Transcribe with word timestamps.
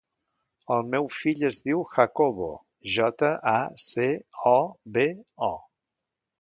El 0.75 0.79
meu 0.93 1.09
fill 1.15 1.43
es 1.49 1.59
diu 1.67 1.83
Jacobo: 1.97 2.49
jota, 2.95 3.31
a, 3.55 3.55
ce, 3.87 4.09
o, 4.57 4.57
be, 4.99 5.09
o. 5.53 5.55